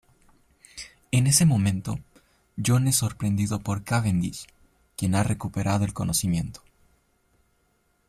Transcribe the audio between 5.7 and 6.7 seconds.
el conocimiento.